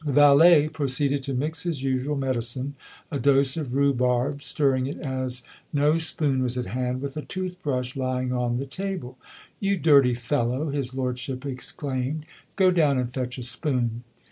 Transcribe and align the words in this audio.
The 0.03 0.11
valet 0.13 0.67
proceeded 0.67 1.21
to 1.21 1.35
mix 1.35 1.61
his 1.61 1.83
usual 1.83 2.15
medicine, 2.15 2.73
a 3.11 3.19
dose 3.19 3.55
of 3.55 3.75
rhubarb, 3.75 4.41
stirring 4.41 4.87
it, 4.87 4.97
as 4.97 5.43
no 5.71 5.99
spoon 5.99 6.41
was 6.41 6.57
at 6.57 6.65
hand, 6.65 7.03
with 7.03 7.17
a 7.17 7.21
tooth 7.21 7.61
brush 7.61 7.95
lying 7.95 8.33
on 8.33 8.57
the 8.57 8.65
table. 8.65 9.19
"You 9.59 9.77
dirty 9.77 10.15
fellow!" 10.15 10.71
his 10.71 10.95
lordship 10.95 11.45
exclaimed. 11.45 12.25
"Go 12.55 12.71
down 12.71 12.97
and 12.97 13.13
fetch 13.13 13.37
a 13.37 13.43
spoon." 13.43 14.03